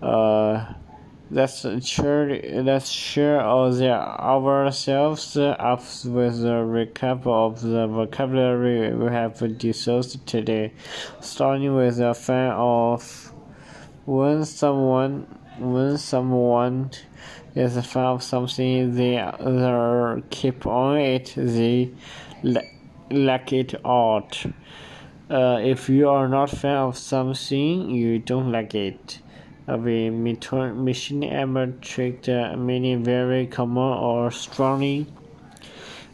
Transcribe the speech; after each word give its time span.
Uh, 0.00 0.72
let's 1.32 1.88
share 1.88 2.28
let's 2.62 2.92
the 2.92 3.90
ourselves 3.90 5.34
up 5.38 5.80
with 6.04 6.44
a 6.44 6.60
recap 6.60 7.26
of 7.26 7.62
the 7.62 7.86
vocabulary 7.86 8.94
we 8.94 9.06
have 9.06 9.56
discussed 9.56 10.26
today, 10.26 10.74
starting 11.22 11.74
with 11.74 11.98
a 12.00 12.12
fan 12.12 12.52
of 12.52 13.32
when 14.04 14.44
someone 14.44 15.26
when 15.58 15.96
someone 15.96 16.90
is 17.54 17.78
a 17.78 17.82
fan 17.82 18.04
of 18.04 18.22
something 18.22 18.94
they, 18.94 19.14
they 19.40 20.22
keep 20.28 20.66
on 20.66 20.98
it 20.98 21.32
they 21.36 21.90
like 23.10 23.52
it 23.54 23.74
out. 23.86 24.44
Uh, 25.30 25.58
if 25.62 25.88
you 25.88 26.10
are 26.10 26.28
not 26.28 26.50
fan 26.50 26.76
of 26.76 26.98
something, 26.98 27.88
you 27.88 28.18
don't 28.18 28.52
like 28.52 28.74
it. 28.74 29.20
A 29.68 29.78
machine 29.78 31.22
ever 31.22 31.68
tricked 31.80 32.26
many 32.26 32.96
very 32.96 33.46
common 33.46 33.96
or 33.96 34.32
strongly, 34.32 35.06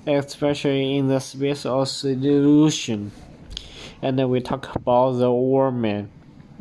especially 0.07 0.99
in 0.99 1.09
the 1.09 1.19
space 1.19 1.65
of 1.65 1.89
solution. 1.89 3.11
And 4.03 4.31
we 4.31 4.41
talk 4.41 4.75
about 4.77 5.13
the 5.13 5.33
warman. 5.33 6.11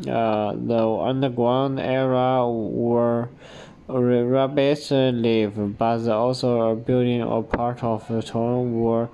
Uh, 0.08 0.54
the 0.54 0.88
underground 0.88 1.80
era 1.80 2.48
where 2.50 3.30
rabbits 3.90 4.92
live, 4.92 5.78
but 5.78 6.08
also 6.08 6.72
a 6.72 6.76
building 6.76 7.22
or 7.22 7.44
part 7.44 7.84
of 7.84 8.08
the 8.08 8.22
town 8.22 8.80
where 8.82 9.10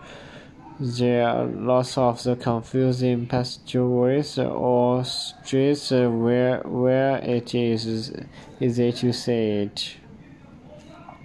there 0.79 1.27
are 1.27 1.45
lots 1.45 1.97
of 1.97 2.23
the 2.23 2.35
confusing 2.35 3.27
passageways 3.27 4.39
or 4.39 5.05
streets 5.05 5.91
where 5.91 6.59
where 6.61 7.17
it 7.17 7.53
is 7.53 8.11
easy 8.59 8.91
to 8.91 9.13
say 9.13 9.63
it 9.63 9.95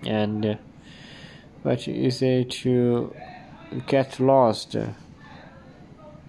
and 0.07 0.59
but 1.63 1.89
easy 1.89 2.45
to 2.45 3.15
get 3.87 4.21
lost. 4.21 4.77